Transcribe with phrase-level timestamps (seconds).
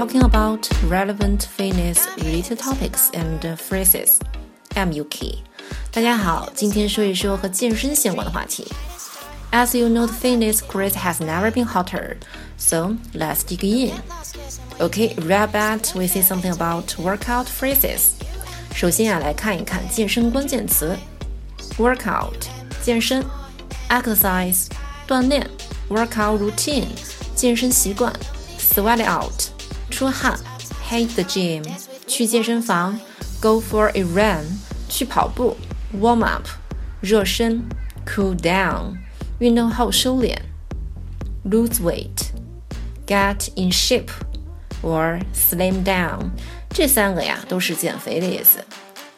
[0.00, 4.18] talking about relevant fitness related topics and phrases.
[4.74, 5.42] I'm Yuki.
[5.92, 8.66] 大家好，今天说一说和健身相关的话题。
[9.52, 12.16] As you know, the fitness craze has never been hotter.
[12.56, 13.92] So let's dig in.
[14.78, 18.12] Okay, right back, we see something about workout phrases.
[18.74, 20.96] 首先啊，来看一看健身关键词：
[21.76, 22.46] workout
[22.82, 23.24] 健身，
[23.88, 24.66] exercise
[25.06, 25.48] 锻炼，
[25.88, 26.86] workout routine
[27.34, 28.12] 健身习惯
[28.64, 29.50] ，sweat out
[29.90, 30.38] 出汗，
[30.88, 31.64] hit the gym
[32.06, 32.98] 去健身房，
[33.40, 34.44] go for a run
[34.88, 35.56] 去跑步，
[35.98, 36.46] warm up
[37.00, 37.62] 热身，
[38.06, 38.96] cool down
[39.38, 40.36] 运动后收敛，
[41.44, 42.30] lose weight
[43.06, 44.10] get in shape
[44.82, 46.30] or slim down
[46.70, 48.64] 这三个呀都是减肥的意思。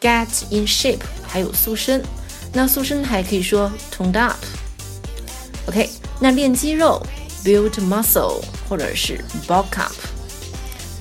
[0.01, 2.03] get in shape 还有塑身，
[2.51, 7.01] 那塑身还可以说 toned up。OK，那练肌肉
[7.43, 9.92] build muscle 或者是 bulk up。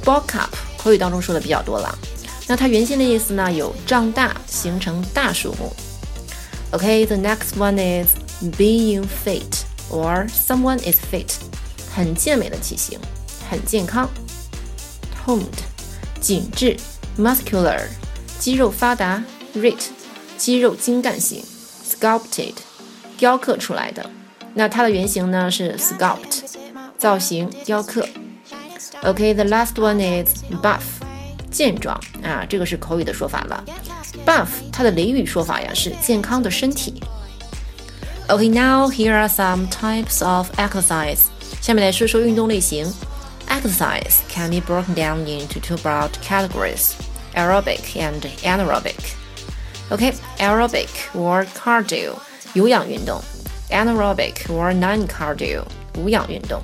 [0.03, 1.97] bulk up 口语当中说的比较多了，
[2.47, 5.75] 那它原先的意思呢有胀大，形成大数目。
[6.71, 8.15] OK，the next one is
[8.57, 11.33] being fit or someone is fit，
[11.93, 12.99] 很健美的体型，
[13.49, 14.09] 很健康。
[15.25, 15.43] toned
[16.21, 16.77] 紧致
[17.17, 17.81] ，muscular
[18.39, 19.21] 肌肉发达
[19.55, 19.79] ，rit
[20.37, 21.43] 肌肉精干型
[21.85, 22.53] ，sculpted
[23.17, 24.09] 雕刻出来的。
[24.53, 26.43] 那它的原型呢是 sculpt
[26.98, 28.06] 造型雕刻。
[29.02, 30.82] OK，the last one is buff
[31.50, 33.64] 健壮啊，这个是口语的说法了。
[34.26, 37.02] buff 它的俚语说法呀是健康的身体。
[38.28, 41.20] OK，now here are some types of exercise。
[41.60, 42.92] 下面来说说运动类型。
[43.48, 46.92] Exercise can be broken down into two broad categories
[47.34, 49.14] aerobic and anaerobic.
[49.90, 52.14] Okay, aerobic or cardio
[52.54, 53.20] 有氧运动，
[53.68, 55.64] anaerobic or non-cardio
[55.98, 56.62] 无氧运动。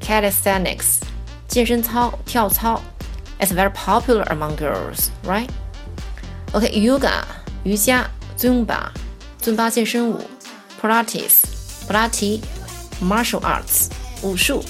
[0.00, 1.00] Calisthenics
[1.46, 2.80] 健身操、跳操，
[3.38, 5.48] it's very popular among girls, right?
[6.52, 7.22] Okay, yoga
[7.64, 8.06] 瑜伽，
[8.36, 8.88] zumba
[9.38, 10.20] 尊巴健身舞，
[10.80, 11.42] pilates
[11.86, 12.40] 普拉提，
[13.02, 13.88] martial arts
[14.22, 14.64] 武术。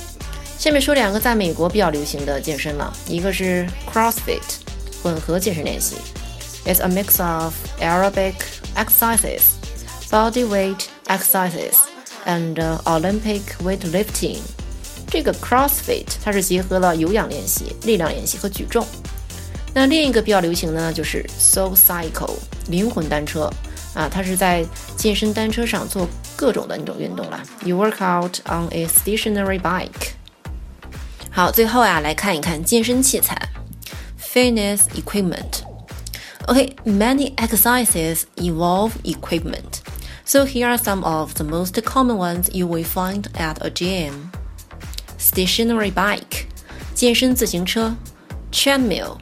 [0.58, 4.40] 下面说两个在美国比较流行的健身了，一个是 CrossFit，
[5.02, 5.96] 混合健身练习，
[6.64, 8.34] It's a mix of aerobic
[8.76, 9.42] exercises,
[10.10, 11.74] body weight exercises,
[12.24, 12.54] and
[12.84, 14.38] Olympic weightlifting。
[15.06, 18.86] 这个 CrossFit 它是结合了有氧练习、力量练习和举重。
[19.74, 22.36] 那另一个比较流行的呢，就是 Soul Cycle
[22.68, 23.50] 灵魂单车
[23.94, 24.64] 啊，它是在
[24.96, 27.42] 健身单车上做各种的那种运动了。
[27.64, 30.12] You work out on a stationary bike。
[31.30, 33.36] 好，最后啊，来看一看健身器材，
[34.20, 39.80] fitness equipment。Okay, many exercises involve equipment.
[40.24, 44.32] So here are some of the most common ones you will find at a gym.
[45.18, 46.46] Stationary bike,
[46.94, 47.94] 健身自行车；
[48.50, 49.16] treadmill,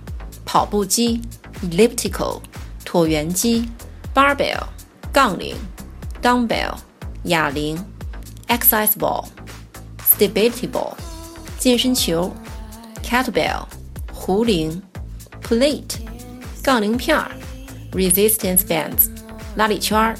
[0.44, 1.20] 跑步机；
[1.62, 2.40] elliptical,
[2.84, 3.64] 椭圆机；
[4.14, 4.64] barbell,
[5.12, 5.54] 杠铃；
[6.22, 6.74] dumbbell,
[7.24, 7.76] 哑铃；
[8.48, 9.26] exercise ball,
[10.18, 10.94] stability ball。
[11.58, 12.34] 健身球，
[13.02, 13.66] kettlebell，
[14.12, 14.82] 壶铃，
[15.42, 15.98] plate，
[16.62, 17.30] 杠铃片儿，
[17.92, 19.10] resistance bands，
[19.56, 20.16] 拉力圈儿。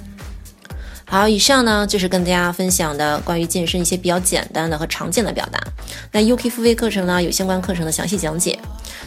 [1.07, 5.59] 好，以上呢就是跟大家分享的关于健身一些比较简单的和常见的表达。
[6.11, 8.59] 那 UK 付费课程呢有相关课程的详细讲解。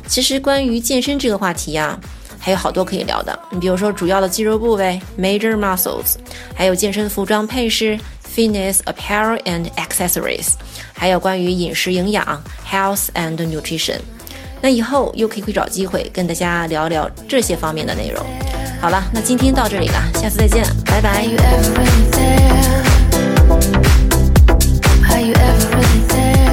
[0.07, 1.99] 其实关于健身这个话题呀，
[2.39, 3.39] 还有好多可以聊的。
[3.51, 6.15] 你比如说主要的肌肉部位 （major muscles），
[6.55, 7.99] 还有健身服装配饰。
[8.37, 10.53] fitness apparel and accessories，
[10.93, 13.99] 还有关于饮食营养 health and nutrition。
[14.61, 18.25] 那以后 UK 会找机会跟大家聊聊这些方面的内容。
[18.81, 21.11] 好了，那今天到这里了，下次再见，拜拜。
[21.11, 22.83] Are you ever really there?
[25.11, 26.48] Are you ever really there?